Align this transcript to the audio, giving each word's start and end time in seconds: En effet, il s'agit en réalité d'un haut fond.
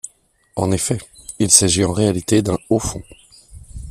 En 0.55 0.71
effet, 0.71 0.97
il 1.37 1.51
s'agit 1.51 1.85
en 1.85 1.91
réalité 1.93 2.41
d'un 2.41 2.57
haut 2.71 2.79
fond. 2.79 3.03